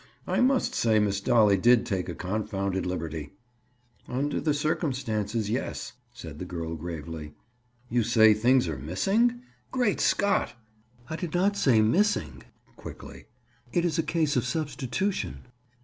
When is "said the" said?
6.11-6.45